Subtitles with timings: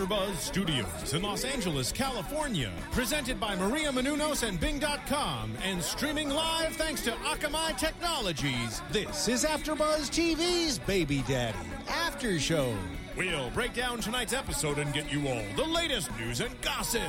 [0.00, 6.74] AfterBuzz Studios in Los Angeles, California, presented by Maria Menounos and Bing.com, and streaming live
[6.76, 8.80] thanks to Akamai Technologies.
[8.90, 12.74] This is AfterBuzz TV's Baby Daddy After Show.
[13.14, 17.02] We'll break down tonight's episode and get you all the latest news and gossip.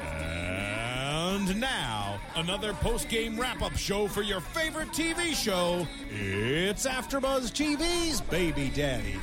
[0.00, 5.86] And now, another post-game wrap-up show for your favorite TV show.
[6.10, 9.20] It's AfterBuzz TV's Baby Daddy.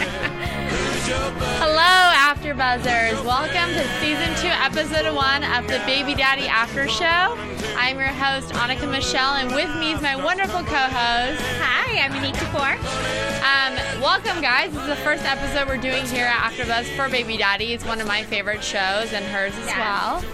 [1.06, 3.22] Hello, After Buzzers.
[3.26, 7.36] Welcome to season two, episode one of the Baby Daddy After Show.
[7.76, 11.42] I'm your host, Annika Michelle, and with me is my wonderful co-host.
[11.60, 12.78] Hi, I'm Monique Kapoor.
[13.44, 14.72] Um, welcome, guys.
[14.72, 17.74] This is the first episode we're doing here at AfterBuzz for Baby Daddy.
[17.74, 20.24] It's one of my favorite shows and hers as well.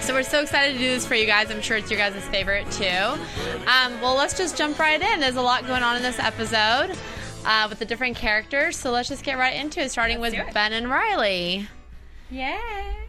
[0.00, 1.50] So we're so excited to do this for you guys.
[1.50, 2.86] I'm sure it's your guys' favorite too.
[2.86, 5.20] Um, well, let's just jump right in.
[5.20, 6.96] There's a lot going on in this episode
[7.46, 8.76] uh, with the different characters.
[8.76, 11.68] So let's just get right into it, starting with Ben and Riley.
[12.30, 12.60] Yeah.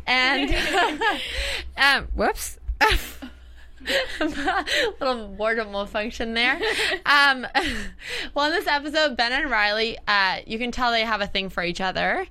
[0.05, 0.55] And
[1.77, 2.59] um, whoops.
[4.99, 6.59] little boredom malfunction there.
[7.05, 7.47] Um,
[8.33, 11.49] well, in this episode, Ben and Riley, uh, you can tell they have a thing
[11.49, 12.27] for each other.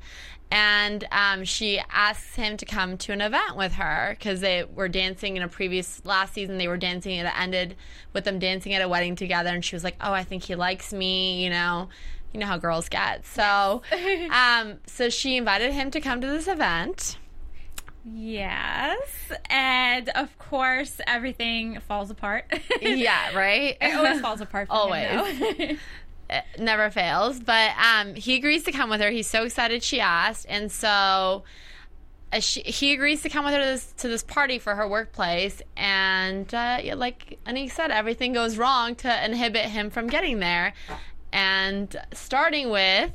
[0.51, 4.89] And um, she asks him to come to an event with her because they were
[4.89, 6.57] dancing in a previous last season.
[6.57, 7.77] They were dancing and it ended
[8.13, 9.51] with them dancing at a wedding together.
[9.51, 11.89] And she was like, "Oh, I think he likes me," you know.
[12.33, 13.27] You know how girls get.
[13.27, 13.83] So,
[14.31, 17.19] um, so she invited him to come to this event.
[18.05, 19.33] Yes.
[19.51, 22.45] And of course, everything falls apart.
[22.81, 23.77] Yeah, right.
[23.81, 24.69] it always falls apart.
[24.69, 25.39] For Always.
[25.39, 25.79] Him,
[26.59, 27.41] never fails.
[27.41, 29.11] But um, he agrees to come with her.
[29.11, 31.45] He's so excited she asked, and so
[32.33, 34.89] uh, she, he agrees to come with her to this to this party for her
[34.89, 35.62] workplace.
[35.77, 40.75] And uh, like Anik said, everything goes wrong to inhibit him from getting there.
[41.33, 43.12] And starting with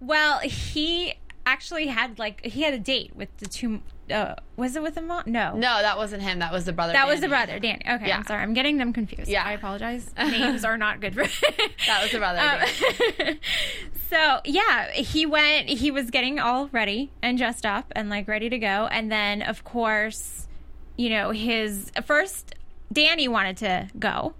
[0.00, 1.14] well, he
[1.46, 3.82] actually had like he had a date with the two.
[4.10, 5.22] Uh, was it with the mom?
[5.26, 5.54] No.
[5.54, 6.38] no, that wasn't him.
[6.40, 6.92] That was the brother.
[6.92, 7.82] That was the brother, Danny.
[7.88, 8.18] Okay, Yeah.
[8.18, 8.42] I'm sorry.
[8.42, 9.28] I'm getting them confused.
[9.30, 9.44] Yeah.
[9.44, 10.10] I apologize.
[10.18, 11.22] Names are not good for
[11.86, 12.40] That was the brother.
[12.40, 13.38] Um,
[14.10, 15.68] so yeah, he went.
[15.68, 18.88] He was getting all ready and dressed up and like ready to go.
[18.90, 20.48] And then of course,
[20.96, 22.54] you know, his first
[22.92, 24.34] Danny wanted to go.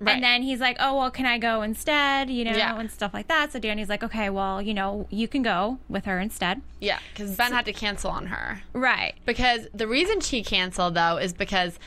[0.00, 0.14] Right.
[0.14, 2.78] And then he's like, "Oh well, can I go instead?" You know, Yeah.
[2.78, 3.52] and stuff like that.
[3.52, 7.36] So Danny's like, "Okay, well, you know, you can go with her instead." yeah, because
[7.36, 8.62] Ben had to cancel on her.
[8.72, 9.14] Right.
[9.26, 11.78] Because the reason she canceled though is because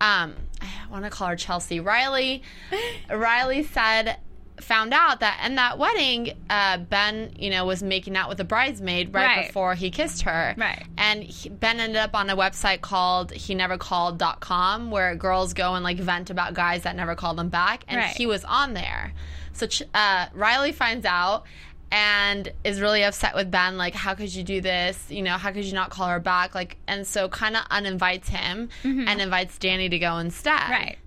[0.00, 2.42] um I want to call her Chelsea Riley.
[3.10, 4.18] Riley said
[4.60, 8.44] found out that in that wedding uh, Ben you know was making out with a
[8.44, 9.46] bridesmaid right, Right.
[9.48, 10.82] before he kissed her Right.
[10.96, 15.74] and he, Ben ended up on a website called he never called.com where girls go
[15.74, 18.16] and like vent about guys that never call them back and Right.
[18.16, 19.12] he was on there
[19.52, 21.44] so uh, Riley finds out
[21.92, 23.78] and is really upset with Ben.
[23.78, 25.06] Like, how could you do this?
[25.08, 26.52] You know, how could you not call her back?
[26.54, 30.58] Like, and so kind of uninvites him and invites Danny to go instead.
[30.58, 30.72] Mm-hmm.
[30.72, 30.98] Right.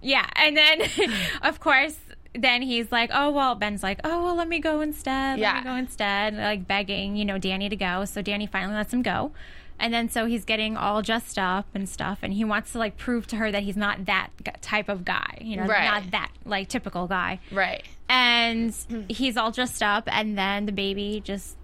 [0.00, 0.82] Yeah, and then
[1.42, 1.96] of course,
[2.34, 5.38] then he's like, "Oh well." Ben's like, "Oh well, let me go instead.
[5.38, 5.54] Let Yeah.
[5.58, 8.04] me go instead." Like begging, you know, Danny to go.
[8.04, 9.32] So Danny finally lets him go,
[9.78, 12.96] and then so he's getting all dressed up and stuff, and he wants to like
[12.96, 14.30] prove to her that he's not that
[14.62, 15.38] type of guy.
[15.40, 15.84] You know, Right.
[15.84, 17.38] not that like typical guy.
[17.50, 17.82] Right.
[18.08, 18.74] And
[19.08, 21.56] he's all dressed up, and then the baby just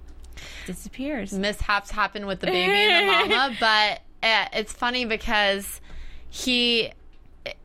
[0.67, 1.33] disappears.
[1.33, 5.81] Mishaps happen with the baby and the mama, but uh, it's funny because
[6.31, 6.91] he.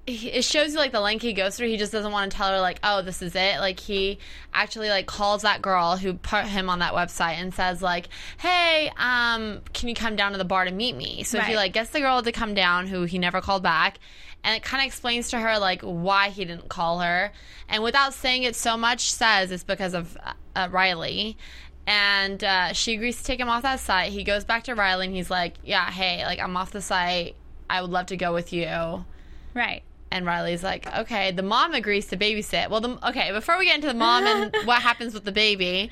[0.06, 1.68] He- It shows you like the length he goes through.
[1.70, 4.20] He just doesn't want to tell her like, "Oh, this is it." Like he
[4.54, 8.92] actually like calls that girl who put him on that website and says like, "Hey,
[8.98, 11.56] um, can you come down to the bar to meet me?" So he Right.
[11.58, 14.00] like gets the girl to come down who he never called back,
[14.44, 17.32] and it kind of explains to her like why he didn't call her,
[17.70, 21.38] and without saying it so much, says it's because of uh, uh, Riley.
[21.86, 24.14] And uh, she agrees to take him off that site.
[24.14, 27.36] He goes back to Riley and he's like, "Yeah, hey, like I'm off the site.
[27.70, 29.04] I would love to go with you."
[29.54, 29.84] Right.
[30.12, 32.70] And Riley's like, "Okay." The mom agrees to babysit.
[32.70, 33.32] Well, the okay.
[33.32, 35.90] Before we get into the mom and what happens with the baby,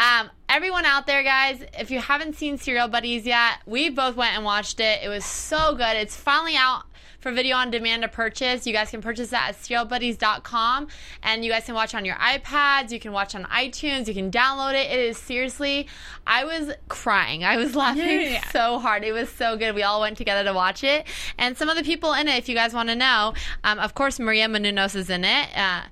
[0.00, 4.34] um, everyone out there, guys, if you haven't seen Serial Buddies yet, we both went
[4.34, 5.00] and watched it.
[5.02, 5.96] It was so good.
[5.96, 6.84] It's finally out
[7.20, 8.66] for video on demand to purchase.
[8.66, 10.88] You guys can purchase that at serialbuddies.com
[11.22, 14.30] and you guys can watch on your iPads, you can watch on iTunes, you can
[14.30, 14.90] download it.
[14.90, 15.86] It is seriously,
[16.26, 17.44] I was crying.
[17.44, 18.48] I was laughing Yeah.
[18.52, 19.04] so hard.
[19.04, 19.74] It was so good.
[19.74, 21.06] We all went together to watch it.
[21.36, 23.94] And some of the people in it, if you guys want to know, um, of
[23.94, 25.48] course, Maria Menounos is in it.
[25.54, 25.82] Uh,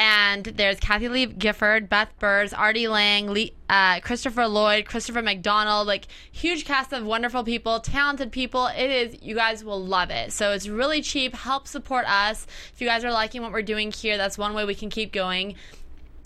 [0.00, 5.86] and there's Kathie Lee Gifford, Beth Behrs, Artie Lange, Lee, uh, Christopher Lloyd, Christopher McDonald,
[5.86, 8.68] like huge cast of wonderful people, talented people.
[8.68, 10.32] It is, you guys will love it.
[10.32, 11.34] So it's really cheap.
[11.34, 12.46] Help support us.
[12.72, 15.12] If you guys are liking what we're doing here, that's one way we can keep
[15.12, 15.56] going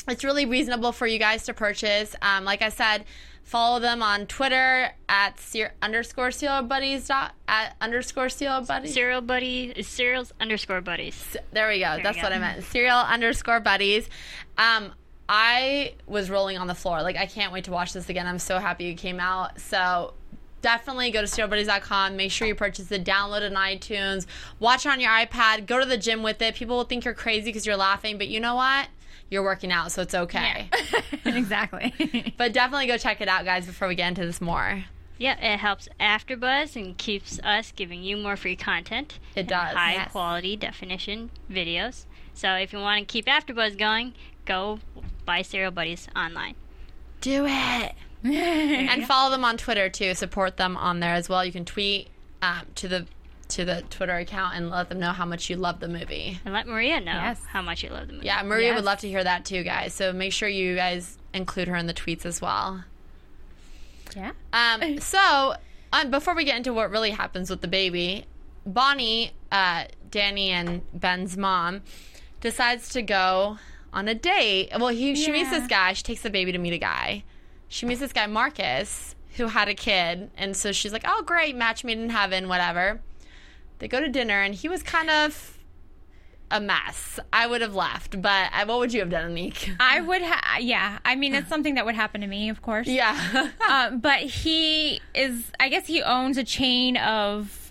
[0.08, 2.14] it's really reasonable for you guys to purchase.
[2.22, 3.04] Um, like I said,
[3.42, 8.94] follow them on Twitter at ser- underscore serial buddies dot at underscore serial buddies.
[8.94, 11.36] Serial buddy, serials underscore buddies.
[11.52, 11.98] There we go.
[12.02, 12.32] That's you what.
[12.32, 12.64] I meant.
[12.64, 14.08] Serial underscore buddies.
[14.58, 14.92] Um,
[15.28, 17.02] I was rolling on the floor.
[17.02, 18.26] Like I can't wait to watch this again.
[18.26, 19.58] I'm so happy it came out.
[19.58, 20.12] So
[20.60, 22.16] definitely go to serialbuddies.com.
[22.16, 23.04] Make sure you purchase it.
[23.04, 24.26] Download it on iTunes.
[24.60, 25.66] Watch it on your iPad.
[25.66, 26.54] Go to the gym with it.
[26.54, 28.88] People will think you're crazy because you're laughing, but you know what?
[29.34, 30.70] You're working out, so it's okay.
[31.24, 31.92] exactly.
[32.36, 34.84] But definitely go check it out, guys, before we get into this more.
[35.18, 39.18] Yeah, it helps AfterBuzz and keeps us giving you more free content.
[39.34, 40.12] It does, High yes.
[40.12, 42.06] quality definition videos.
[42.32, 44.14] So if you want to keep AfterBuzz going,
[44.44, 44.78] go
[45.24, 46.54] buy Serial Buddies online.
[47.20, 47.92] Do it.
[48.22, 50.14] and follow them on Twitter too.
[50.14, 51.44] Support them on there as well.
[51.44, 52.06] You can tweet
[52.40, 53.06] um, to the
[53.54, 56.38] to the Twitter account and let them know how much you love the movie.
[56.44, 57.40] And let Maria know Yes.
[57.48, 58.26] how much you love the movie.
[58.26, 58.76] Yeah, Maria Yes.
[58.76, 59.94] would love to hear that too, guys.
[59.94, 62.84] So make sure you guys include her in the tweets as well.
[64.16, 64.32] yeah.
[64.52, 65.54] Um, so,
[65.92, 68.26] um, before we get into what really happens with the baby,
[68.66, 71.82] Bonnie, uh, Danny, and Ben's mom
[72.40, 73.58] decides to go
[73.92, 74.70] on a date.
[74.78, 75.92] Well, he, she meets this guy.
[75.92, 77.24] She takes the baby to meet a guy.
[77.68, 80.30] She meets this guy, Marcus, who had a kid.
[80.36, 83.00] And so she's like, oh, great, match made in heaven, whatever.
[83.84, 85.58] They go to dinner, and he was kind of
[86.50, 87.20] a mess.
[87.34, 89.76] I would have left, but uh, what would you have done, Anik?
[89.78, 91.00] I would ha yeah.
[91.04, 92.86] I mean, it's something that would happen to me, of course.
[92.86, 93.50] yeah.
[93.68, 97.63] Um, but he is, I guess he owns a chain of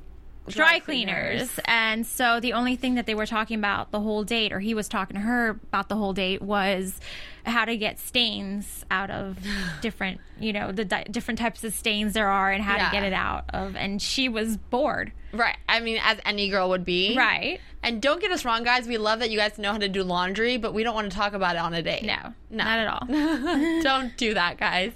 [0.47, 1.49] dry, cleaners.
[1.65, 4.73] And so the only thing that they were talking about the whole date, or he
[4.73, 6.99] was talking to her about the whole date, was
[7.45, 9.37] how to get stains out of
[9.81, 12.85] different, you know, the di- different types of stains there are and how Yeah.
[12.89, 13.75] to get it out of.
[13.75, 15.11] And she was bored.
[15.31, 15.57] right.
[15.67, 17.15] I mean, as any girl would be.
[17.17, 17.59] Right.
[17.81, 18.87] And don't get us wrong, guys.
[18.87, 21.17] We love that you guys know how to do laundry, but we don't want to
[21.17, 22.03] talk about it on a date.
[22.03, 22.63] No, No.
[22.63, 23.07] not at all.
[23.83, 24.93] don't do that, guys.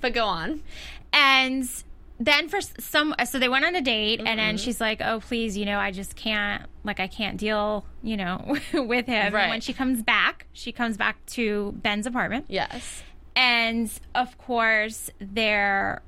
[0.00, 0.62] But go on.
[1.12, 1.68] and
[2.20, 4.36] then for some so they went on a date and Mm-hmm.
[4.38, 8.16] then she's like oh please you know i just can't like i can't deal you
[8.16, 9.42] know with him Right.
[9.42, 13.02] and when she comes back she comes back to ben's apartment Yes.
[13.36, 16.02] and of course they're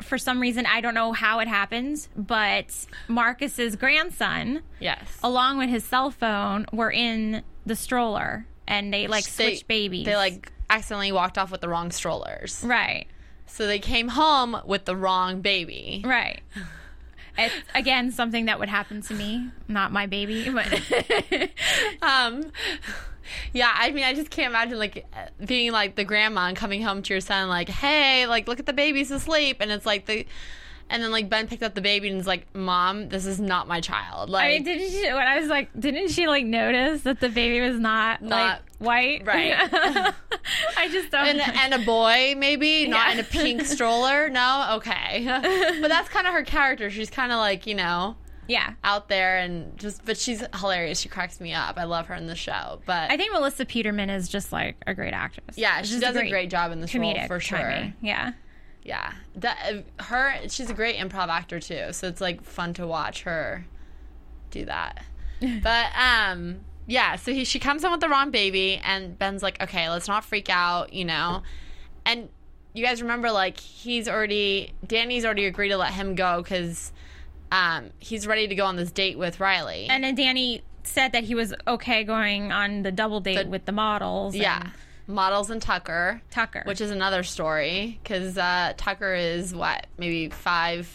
[0.00, 5.18] for some reason i don't know how it happens but marcus's grandson Yes.
[5.22, 10.06] along with his cell phone were in the stroller and they like They- switched babies
[10.06, 12.62] They like accidentally walked off with the wrong strollers.
[12.64, 13.06] right
[13.50, 16.02] So they came home with the wrong baby.
[16.04, 16.40] Right.
[17.36, 20.66] It's again something that would happen to me, not my baby, but
[22.02, 22.52] Um,
[23.52, 25.06] yeah, I mean, I just can't imagine like
[25.44, 28.66] being like the grandma and coming home to your son, like, hey, like, look at
[28.66, 29.58] the baby's asleep.
[29.60, 30.26] And it's like the,
[30.90, 33.66] and then like Ben picked up the baby and is like, mom, this is not
[33.68, 34.28] my child.
[34.28, 35.04] Like, I mean, didn't she?
[35.06, 38.60] When I was like, didn't she like notice that the baby was not, Not- like
[38.78, 39.26] white?
[39.26, 39.54] Right.
[40.76, 41.26] I just don't.
[41.26, 43.12] and, and a boy, maybe not Yeah.
[43.14, 44.28] in a pink stroller.
[44.28, 45.24] No, okay,
[45.80, 46.90] but that's kind of her character.
[46.90, 48.16] She's kind of like you know
[48.48, 48.72] yeah.
[48.82, 50.98] out there and just, but she's hilarious.
[50.98, 51.78] She cracks me up.
[51.78, 52.80] I love her in the show.
[52.84, 55.56] But I think Melissa Peterman is just like a great actress.
[55.56, 57.58] yeah, she does a great job in this role for sure.
[57.58, 57.94] timing.
[58.02, 58.32] Yeah.
[58.90, 59.56] Yeah, that
[59.98, 61.92] uh, her she's a great improv actor too.
[61.92, 63.64] So it's like fun to watch her
[64.50, 65.04] do that.
[65.62, 69.62] but um yeah, so he she comes in with the wrong baby and Ben's like,
[69.62, 71.44] "Okay, let's not freak out, you know."
[72.04, 72.28] And
[72.72, 76.92] you guys remember like he's already Danny's already agreed to let him go cuz
[77.52, 79.86] um he's ready to go on this date with Riley.
[79.88, 83.66] And then Danny said that he was okay going on the double date The- with
[83.66, 84.34] the models.
[84.34, 84.70] and yeah.
[85.10, 86.22] Models and Tucker.
[86.30, 86.62] Tucker.
[86.66, 90.86] which is another story because uh, Tucker is what maybe five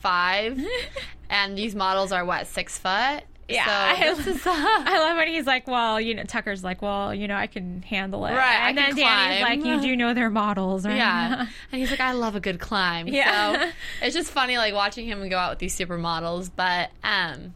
[0.00, 0.60] five,
[1.30, 3.22] and these models are what six foot.
[3.48, 6.80] Yeah, so I- is, uh, I love when he's like, well, you know, Tucker's like,
[6.80, 8.30] well, you know, I can handle it.
[8.32, 9.58] Right, I And can then Danny's climb.
[9.60, 10.96] like, you do know they're models, right?
[10.96, 11.40] yeah,
[11.72, 13.08] and he's like, I love a good climb.
[13.08, 13.66] Yeah.
[13.66, 16.50] so it's just funny like watching him go out with these supermodels.
[16.54, 17.52] But um,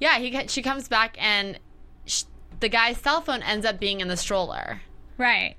[0.00, 1.58] yeah, he she comes back and
[2.06, 2.22] sh-
[2.60, 4.80] the guy's cell phone ends up being in the stroller.
[5.18, 5.54] Right.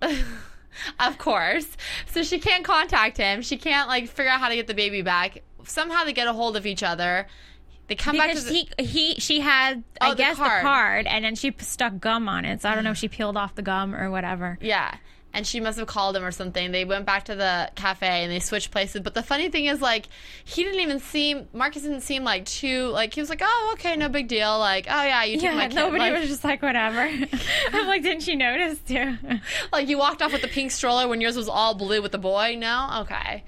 [1.00, 1.68] of course.
[2.06, 3.42] So she can't contact him.
[3.42, 5.42] She can't like figure out how to get the baby back.
[5.64, 7.26] Somehow they get a hold of each other.
[7.88, 10.60] They come back to Because the, he he she had Oh, I the guess card.
[10.60, 12.62] the card and then she stuck gum on it.
[12.62, 14.58] So I don't know if she peeled off the gum or whatever.
[14.60, 14.96] Yeah.
[15.34, 16.72] And she must have called him or something.
[16.72, 19.00] They went back to the cafe and they switched places.
[19.00, 20.08] But the funny thing is, like,
[20.44, 23.96] he didn't even seem, Marcus didn't seem like too, like, he was like, oh, okay,
[23.96, 24.58] no big deal.
[24.58, 25.74] Like, oh, yeah, you took Yeah, my kid.
[25.76, 27.00] nobody like, was just like whatever.
[27.72, 29.16] I'm like, didn't she notice too?
[29.72, 32.18] like, you walked off with the pink stroller when yours was all blue with the
[32.18, 32.56] boy.
[32.58, 32.88] No?
[33.00, 33.42] Okay.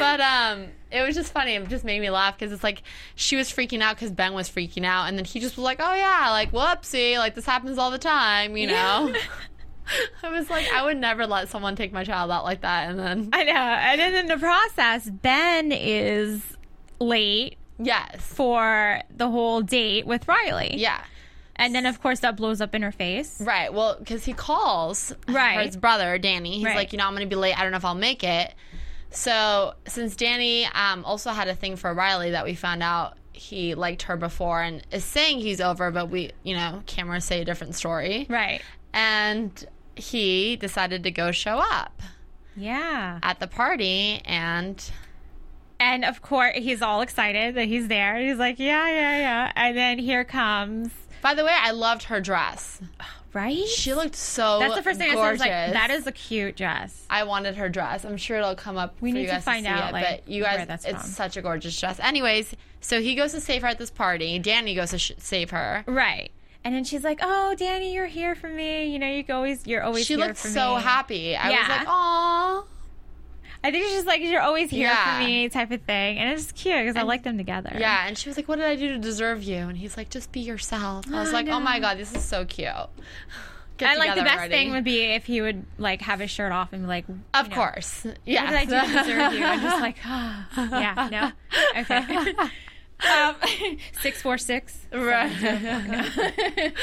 [0.00, 1.54] But, um, it was just funny.
[1.54, 2.82] It just made me laugh because it's like
[3.14, 5.04] she was freaking out because Ben was freaking out.
[5.04, 7.16] And then he just was like, oh, yeah, like, whoopsie.
[7.16, 9.14] Like, this happens all the time, you know?
[10.22, 12.90] I was like, I would never let someone take my child out like that.
[12.90, 13.52] And then, I know.
[13.52, 16.42] And then in the process, Ben is
[17.00, 18.20] late yes.
[18.20, 20.76] for the whole date with Riley.
[20.76, 21.02] Yeah.
[21.56, 23.40] And then of course that blows up in her face.
[23.40, 23.72] Right.
[23.72, 25.66] Well, because he calls Right.
[25.66, 26.56] his brother, Danny.
[26.56, 26.76] He's Right.
[26.76, 27.58] like, you know, I'm going to be late.
[27.58, 28.54] I don't know if I'll make it.
[29.10, 33.74] So, since Danny um, also had a thing for Riley that we found out he
[33.74, 37.44] liked her before and is saying he's over, but we, you know, cameras say a
[37.44, 38.26] different story.
[38.28, 38.60] Right.
[38.92, 39.64] And
[39.98, 42.02] he decided to go show up
[42.56, 43.18] Yeah.
[43.22, 44.82] at the party and
[45.80, 48.16] And of course he's all excited that he's there.
[48.18, 49.52] He's like, Yeah, yeah, yeah.
[49.54, 50.90] And then here comes
[51.20, 52.80] by the way, I loved her dress.
[53.34, 53.66] Right?
[53.66, 55.20] She looked so That's the first thing I said.
[55.20, 57.04] I was like, that is a cute dress.
[57.10, 58.04] I wanted her dress.
[58.04, 58.94] I'm sure it'll come up.
[59.00, 61.10] We need to find see out, it, like, but you guys, that's it's from.
[61.10, 62.00] such a gorgeous dress.
[62.00, 64.38] Anyways, so he goes to save her at this party.
[64.38, 65.84] Danny goes to sh- save her.
[65.86, 66.30] Right.
[66.68, 68.92] And then she's like, "Oh, Danny, you're here for me.
[68.92, 71.34] You know, you always, you're always here for me." She looked so me." happy.
[71.34, 72.64] I was like, "Aw."
[73.64, 75.18] I think she's just like you're always here Yeah.
[75.18, 77.74] for me, type of thing, and it's just cute because I like them together.
[77.78, 80.10] Yeah, and she was like, "What did I do to deserve you?" And he's like,
[80.10, 82.68] "Just be yourself." I was I like, "Oh my god, this is so cute."
[83.78, 84.52] Get And like the best already.
[84.54, 87.48] thing would be if he would like have his shirt off and be like, of
[87.48, 88.46] know, course, What yeah.
[88.50, 89.44] did I do to deserve you?
[89.44, 92.34] I'm just like, yeah, no, okay.
[93.06, 93.36] um,
[94.00, 94.86] six four six.
[94.92, 95.30] right.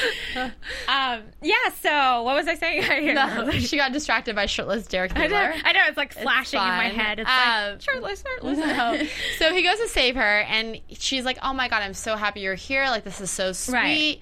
[0.87, 1.55] Um, yeah.
[1.81, 2.83] So what was I saying?
[2.83, 5.81] I can't No, she got distracted by shirtless Derek I know, I know.
[5.87, 7.19] It's like flashing in my head.
[7.19, 8.57] It's Um, like shirtless, shirtless.
[8.59, 9.01] No.
[9.37, 12.41] So he goes to save her, and she's like, "Oh my god, I'm so happy
[12.41, 12.85] you're here!
[12.85, 14.19] Like this is so sweet." Right.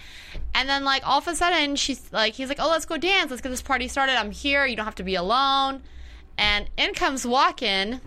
[0.55, 3.29] And then, like all of a sudden, she's like, "He's like, oh, let's go dance.
[3.29, 4.13] Let's get this party started.
[4.17, 4.65] I'm here.
[4.65, 5.83] You don't have to be alone."
[6.37, 8.01] And in comes walking,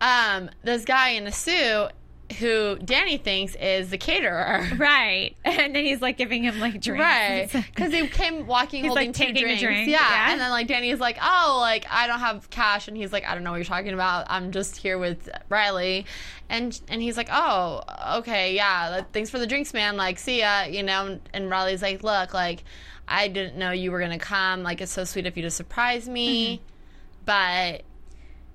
[0.00, 1.90] um, this guy in a suit
[2.38, 4.66] who Danny thinks is the caterer.
[4.78, 5.36] Right.
[5.44, 7.00] And then he's like giving him like drinks.
[7.02, 9.62] Right, because he came walking He's, holding like, two drinks.
[9.62, 9.98] drink, yeah.
[10.00, 10.32] yeah.
[10.32, 13.34] and then like Danny's like, "Oh, like I don't have cash," and he's like, "I
[13.34, 14.26] don't know what you're talking about.
[14.28, 16.04] I'm just here with Riley,"
[16.48, 17.82] and and he's like, "Oh,
[18.18, 19.02] okay, yeah.
[19.12, 19.96] Thanks for the drinks, man.
[19.96, 22.64] Like, see ya." You know, and Riley's like, "Look, like
[23.08, 24.62] I didn't know you were gonna come.
[24.62, 26.64] Like, it's so sweet of you to surprise me, Mm-hmm.
[27.24, 27.82] but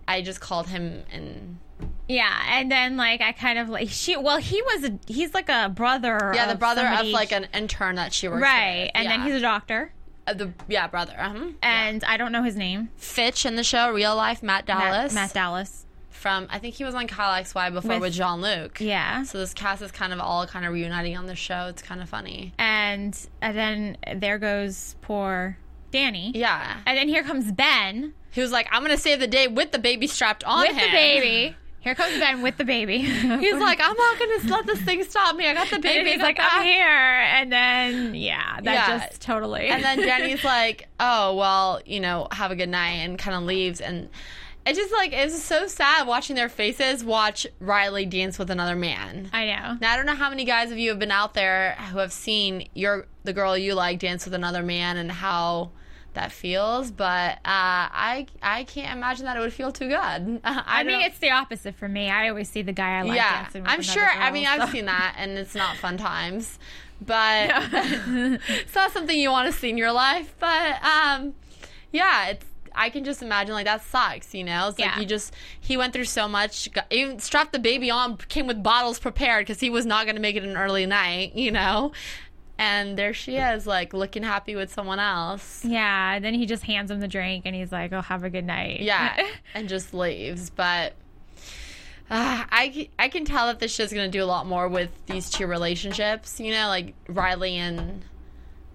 [0.07, 1.57] I just called him and."
[2.07, 4.17] Yeah, and then like I kind of like she.
[4.17, 6.31] Well, he was a, he's like a brother.
[6.35, 8.91] Yeah, the brother somebody- of like an intern that she works with, right, with.
[8.95, 9.93] and then he's a doctor,
[10.27, 11.15] Uh, the yeah brother.
[11.17, 11.45] Uh-huh.
[11.61, 12.89] and I don't know his name.
[12.97, 15.13] Fitch in the show, real life, Matt Dallas.
[15.13, 15.85] Matt, Matt Dallas.
[16.09, 18.81] from I think he was on Kyle XY before With- with, Jean Luc.
[18.81, 21.67] Yeah, So this cast is kind of all kind of reuniting on the show.
[21.69, 22.51] It's kind of funny.
[22.57, 25.57] and and then there goes poor
[25.91, 26.31] Danny.
[26.35, 26.77] Yeah.
[26.85, 30.07] And then here comes Ben was like, I'm gonna save the day with the baby
[30.07, 30.89] strapped on with him.
[30.91, 31.55] the baby.
[31.81, 32.99] Here comes Ben with the baby.
[33.01, 35.47] He's like, I'm not gonna let this thing stop me.
[35.47, 36.11] I got the and baby.
[36.11, 36.87] he's like, back." I'm here.
[36.87, 38.99] And then yeah, that Yeah.
[39.07, 39.67] just totally.
[39.67, 43.43] And then Jenny's like, oh well, you know, have a good night, and kind of
[43.43, 43.81] leaves.
[43.81, 44.09] And
[44.63, 49.29] it's just like it's so sad watching their faces watch Riley dance with another man.
[49.33, 49.77] I know.
[49.81, 52.13] Now I don't know how many guys of you have been out there who have
[52.13, 55.71] seen your the girl you like dance with another man and how
[56.13, 59.97] that feels, but uh, I I can't imagine that it would feel too good.
[60.43, 62.09] I, I mean, it's the opposite for me.
[62.09, 64.05] I always see the guy I like yeah, dancing with I'm sure.
[64.07, 66.59] I mean, so- I've seen that, and it's not fun times,
[67.01, 70.33] but it's not something you want to see in your life.
[70.39, 71.33] But um,
[71.91, 72.45] yeah, it's.
[72.73, 74.69] I can just imagine like that sucks, you know.
[74.69, 74.91] It's Yeah.
[74.91, 78.47] like you just he went through so much, got, even strapped the baby on, came
[78.47, 81.51] with bottles prepared because he was not going to make it an early night, you
[81.51, 81.91] know.
[82.63, 85.65] And there she is, like looking happy with someone else.
[85.65, 88.29] Yeah, and then he just hands him the drink and he's like, "Oh, have a
[88.29, 89.15] good night." Yeah,
[89.55, 90.51] and just leaves.
[90.51, 90.93] But
[92.09, 95.29] uh, I I can tell that this show's gonna do a lot more with these
[95.29, 96.39] two relationships.
[96.39, 98.03] You know, like Riley and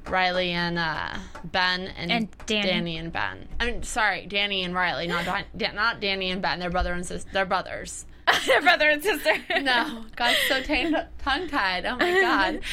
[0.08, 1.14] Riley and uh,
[1.44, 2.96] Ben and, And Danny.
[2.96, 3.48] and Ben.
[3.60, 6.58] I mean, sorry, Danny and Riley, not Don, not Danny and Ben.
[6.58, 7.30] They're brother and sister.
[7.32, 8.04] They're brothers.
[8.62, 9.34] Brother and sister.
[9.62, 11.86] No, got so tongue tied.
[11.86, 12.60] Oh my god.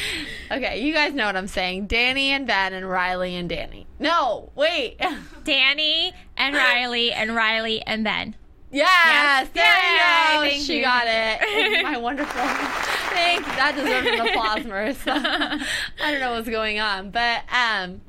[0.52, 1.88] Okay, you guys know what I'm saying.
[1.88, 3.88] Danny and Ben and Riley and Danny.
[4.00, 5.02] No, wait.
[5.44, 8.36] Danny and Riley and Riley and Ben.
[8.72, 10.64] Yes, there Yay, you go.
[10.64, 10.84] she you.
[10.84, 11.84] got it.
[11.84, 12.42] My wonderful.
[12.42, 13.46] Thanks.
[13.48, 15.66] That deserves an applause, Marissa.
[16.04, 18.02] I don't know what's going on, but um,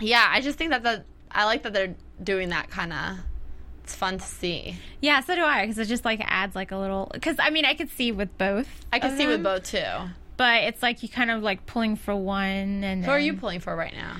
[0.00, 3.18] yeah, I just think that the I like that they're doing that kind of.
[3.88, 4.76] It's fun to see.
[5.00, 7.08] Yeah, so do I, because it just like adds like a little.
[7.10, 8.68] Because I mean, I could see with both.
[8.92, 9.82] I of see with both too.
[10.36, 12.84] but it's like you kind of like pulling for one.
[12.84, 14.18] And Who are you pulling for right now?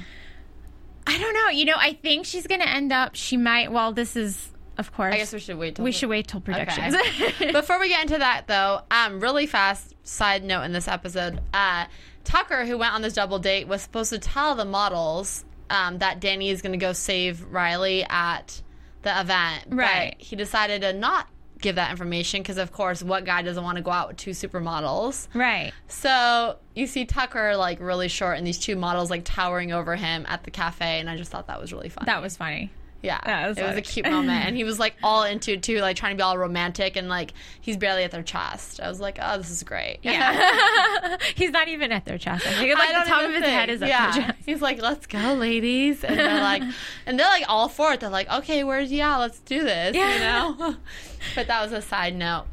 [1.07, 1.51] I don't know.
[1.51, 3.15] You know, I think she's gonna end up.
[3.15, 3.71] She might.
[3.71, 5.15] Well, this is of course.
[5.15, 5.75] I guess we should wait.
[5.75, 6.95] Till we should wait till predictions.
[6.95, 7.53] Okay.
[7.53, 11.85] Before we get into that, though, um, really fast side note in this episode, uh,
[12.25, 16.21] Tucker, who went on this double date, was supposed to tell the models um, that
[16.21, 18.63] Danny is going to go save Riley at
[19.09, 20.15] the event, Right.
[20.19, 21.29] But he decided to not
[21.61, 24.31] give that information because, of course, what guy doesn't want to go out with two
[24.31, 25.27] supermodels?
[25.35, 25.73] right.
[25.89, 30.25] So you see Tucker like really short, and these two models like towering over him
[30.29, 32.05] at the cafe, and I just thought that was really fun.
[32.07, 32.71] That was funny.
[33.01, 35.63] Yeah, That was it was a cute moment, and he was like all into it
[35.63, 38.81] too, like trying to be all romantic, and like he's barely at their chest.
[38.81, 39.99] I was like, oh, this is great.
[40.03, 41.17] Yeah.
[41.37, 42.45] He's not even at their chest.
[42.45, 43.53] I think like I don't the top of his think.
[43.53, 44.11] head is at yeah.
[44.11, 44.39] their chest.
[44.45, 46.63] He's like, let's go, ladies, and they're like,
[47.07, 48.01] and they're like all for it.
[48.01, 50.55] They're like, okay, where's yeah, let's do this, you Yeah.
[50.59, 50.77] know.
[51.37, 52.47] but that was a side note.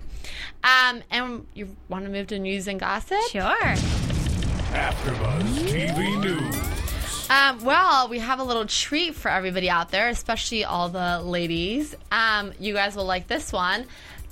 [0.64, 3.18] Um, and you want to move to news and gossip?
[3.32, 3.42] Sure.
[4.74, 6.65] AfterBuzz TV News.
[7.28, 11.96] Um, well, we have a little treat for everybody out there, especially all the ladies.
[12.12, 13.86] Um, you guys will like this one.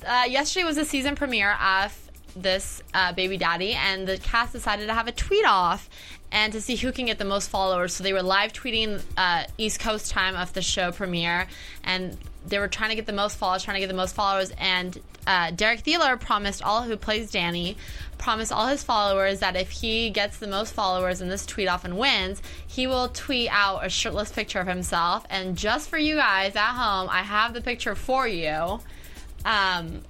[0.06, 1.98] Uh, yesterday was the season premiere of
[2.36, 5.90] this uh, Baby Daddy, and the cast decided to have a tweet off
[6.32, 7.94] and to see who can get the most followers.
[7.94, 11.48] So they were live tweeting uh, East Coast time of the show premiere,
[11.84, 14.52] and they were trying to get the most followers, trying to get the most followers.
[14.58, 17.78] And uh, Derek Theler promised all who plays Danny,
[18.24, 21.84] promised all his followers that if he gets the most followers in this tweet off
[21.84, 25.26] and wins, he will tweet out a shirtless picture of himself.
[25.30, 28.80] And just for you guys at home, I have the picture for you.
[29.46, 30.02] Um,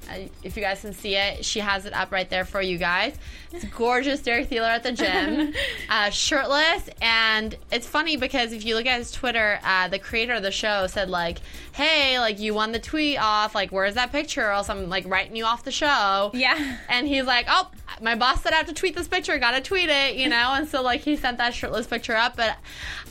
[0.44, 3.16] if you guys can see it, she has it up right there for you guys.
[3.52, 5.54] It's gorgeous, Derek Theler at the gym,
[5.90, 10.34] uh, shirtless, and it's funny because if you look at his Twitter, uh, the creator
[10.34, 11.40] of the show said like,
[11.72, 13.56] "Hey, like you won the tweet off.
[13.56, 14.48] Like, where's that picture?
[14.48, 16.78] Or else I'm like writing you off the show." Yeah.
[16.90, 17.70] And he's like, "Oh,
[18.02, 19.38] my boss said I have to tweet this picture.
[19.40, 22.56] Gotta tweet it, you know." And so like he sent that shirtless picture up, but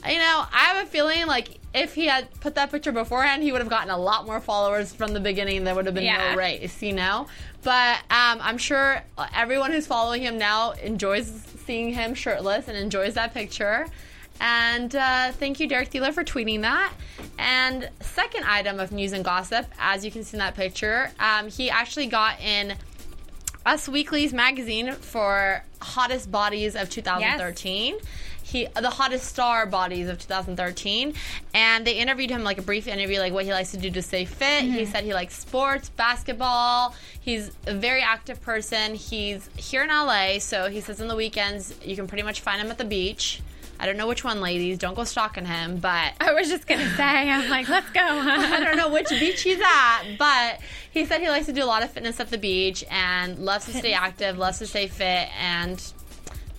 [0.06, 3.52] you know, I have a feeling like if he had put that picture beforehand, he
[3.52, 5.64] would have gotten a lot more followers from the beginning.
[5.64, 6.32] There would have been Yeah.
[6.32, 7.26] no race, you know.
[7.62, 9.02] But um, I'm sure
[9.35, 11.30] everyone who's following him now enjoys
[11.64, 13.87] seeing him shirtless and enjoys that picture.
[14.40, 16.92] And uh, thank you, Derek Theler, for tweeting that.
[17.38, 21.48] And second item of news and gossip, as you can see in that picture, um,
[21.48, 22.74] he actually got in
[23.64, 27.96] Us Weekly's magazine for hottest bodies of 2013.
[28.42, 31.14] He, the hottest star bodies of 2013,
[31.55, 34.02] and they interviewed him like a brief interview, like what he likes to do to
[34.02, 34.62] stay fit.
[34.62, 34.92] He mm-hmm.
[34.92, 36.94] said he likes sports, basketball.
[37.20, 38.94] He's a very active person.
[38.94, 42.61] He's here in LA, so he says on the weekends you can pretty much find
[42.61, 43.40] him at the beach.
[43.83, 44.78] I don't know which one, ladies.
[44.78, 48.00] Don't go stalking him, but I was just gonna say, I'm like, let's go.
[48.00, 50.61] I don't know which beach he's at, but
[50.92, 53.64] he said he likes to do a lot of fitness at the beach and loves
[53.64, 55.83] to stay active, loves to stay fit, and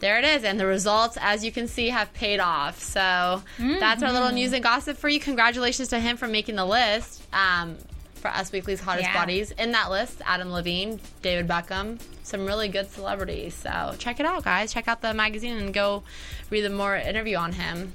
[0.03, 0.43] there it is.
[0.43, 2.79] And the results, as you can see, have paid off.
[2.81, 5.19] So that's our little news and gossip for you.
[5.19, 7.77] Congratulations to him for making the list um,
[8.15, 9.13] for Us Weekly's hottest Yeah.
[9.13, 9.51] bodies.
[9.51, 13.53] In that list, Adam Levine, David Beckham, some really good celebrities.
[13.55, 14.73] So check it out, guys.
[14.73, 16.03] Check out the magazine and go
[16.49, 17.93] read the more interview on him.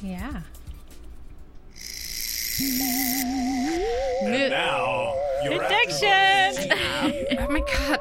[0.00, 0.42] Yeah.
[4.22, 6.72] Mo- Now, your Prediction.
[7.38, 7.95] Oh my god.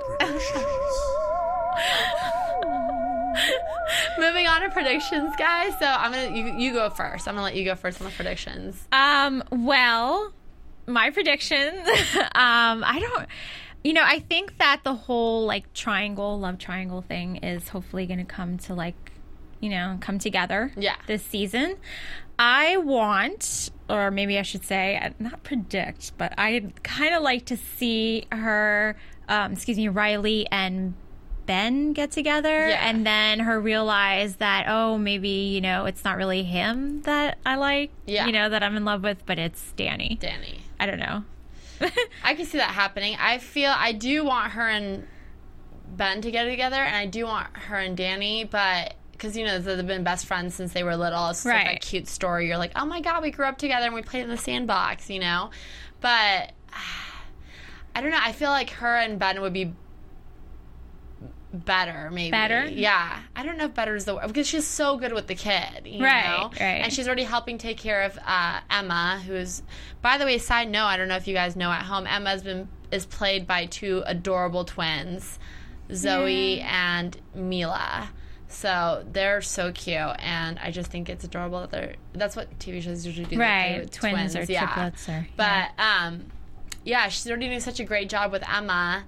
[4.26, 5.78] Moving on to predictions, guys.
[5.78, 7.28] So I'm gonna you, you go first.
[7.28, 8.88] I'm gonna let you go first on the predictions.
[8.92, 10.34] Um, well,
[10.88, 11.88] my predictions.
[12.18, 13.28] um, I don't.
[13.84, 18.18] You know, I think that the whole like triangle, love triangle thing is hopefully going
[18.18, 19.12] to come to like,
[19.60, 20.72] you know, come together.
[20.76, 20.96] Yeah.
[21.06, 21.76] This season,
[22.40, 27.46] I want, or maybe I should say, uh, not predict, but I kind of like
[27.46, 28.96] to see her,
[29.30, 30.96] um, excuse me, Riley and
[31.46, 32.88] Ben get together Yeah.
[32.90, 37.56] and then her realize that oh maybe you know it's not really him that I
[37.56, 38.26] like Yeah.
[38.26, 40.62] you know that I'm in love with but it's Danny Danny.
[40.80, 41.24] I don't know
[42.24, 43.18] I can see that happening.
[43.20, 45.06] I feel I do want her and
[45.88, 49.60] Ben to get together, and I do want her and Danny, but because you know
[49.60, 51.30] they've been best friends since they were little.
[51.30, 51.82] It's like a Right.
[51.82, 52.48] cute story.
[52.48, 55.10] You're like, oh my god, we grew up together and we played in the sandbox,
[55.10, 55.52] you know.
[56.02, 56.54] But
[57.94, 58.20] I don't know.
[58.22, 59.74] I feel like her and Ben would be
[61.56, 62.32] better, maybe.
[62.32, 62.66] Better?
[62.68, 63.20] Yeah.
[63.36, 65.86] I don't know if better is the word because she's so good with the kid,
[65.86, 66.50] you Right, know?
[66.60, 66.82] right.
[66.84, 69.64] And she's already helping take care of uh, Emma, who's,
[70.02, 72.44] by the way, side note, I don't know if you guys know at home, Emma's
[72.44, 75.40] been is played by two adorable twins,
[75.92, 78.10] Zoe and Mila.
[78.48, 81.96] So they're so cute, and I just think it's adorable that they're.
[82.14, 83.38] That's what TV shows usually do.
[83.40, 84.66] Right, with twins or yeah.
[84.66, 86.26] triplets or- But um,
[86.86, 89.04] yeah, she's already doing such a great job with Emma,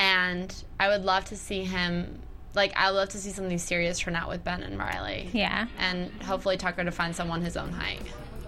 [0.00, 2.20] and I would love to see him.
[2.54, 5.28] Like, I would love to see something serious turn out with Ben and Riley.
[5.32, 5.66] Yeah.
[5.78, 8.00] And hopefully Tucker to find someone his own height.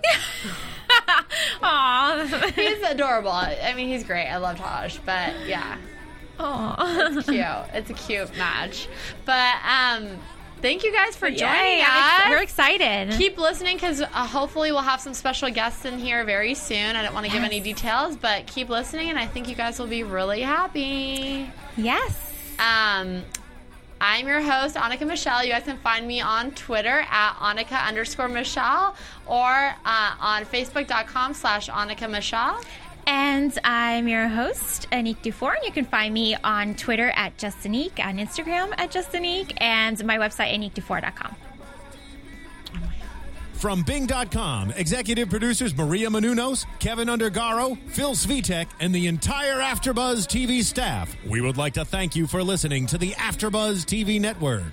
[1.62, 2.50] Aw.
[2.54, 3.30] He's adorable.
[3.30, 4.26] I mean, he's great.
[4.28, 5.76] I love Tahj, but yeah,
[6.40, 7.10] Aw.
[7.22, 7.74] cute.
[7.74, 8.88] It's a cute match.
[9.26, 10.18] But um,
[10.62, 12.20] thank you guys for joining Yay, us.
[12.20, 13.10] Ex- we're excited.
[13.18, 16.96] Keep listening because uh, hopefully we'll have some special guests in here very soon.
[16.96, 19.78] I don't want to give any details, but keep listening, and I think you guys
[19.78, 21.50] will be really happy.
[21.76, 22.30] yes.
[22.58, 23.22] Um,
[24.04, 25.44] I'm your host, Annika Michelle.
[25.44, 28.96] You guys can find me on Twitter at Annika underscore Michelle
[29.26, 29.46] or
[29.84, 32.60] uh, on Facebook.com slash Annika Michelle.
[33.06, 37.98] And I'm your host, Anique Dufour, and you can find me on Twitter at Justinique,
[38.04, 41.36] on Instagram at Justinique, and my website, aniquedufour.com.
[43.62, 50.64] From Bing.com, executive producers Maria Menounos, Kevin Undergaro, Phil Svitek, and the entire Afterbuzz TV
[50.64, 54.72] staff, we would like to thank you for listening to the Afterbuzz TV network.